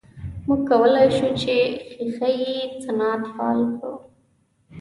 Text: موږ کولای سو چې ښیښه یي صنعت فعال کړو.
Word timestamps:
موږ 0.47 0.61
کولای 0.69 1.07
سو 1.17 1.27
چې 1.41 1.55
ښیښه 1.95 2.29
یي 2.39 2.55
صنعت 2.83 3.21
فعال 3.33 3.59
کړو. 3.77 3.93